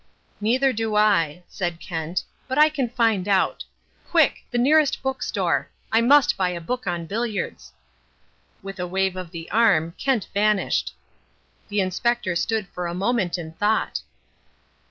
[0.41, 3.63] "Neither do I," said Kent, "but I can find out.
[4.09, 4.43] Quick!
[4.49, 5.69] The nearest book store.
[5.91, 7.71] I must buy a book on billiards."
[8.63, 10.95] With a wave of the arm, Kent vanished.
[11.69, 14.01] The Inspector stood for a moment in thought.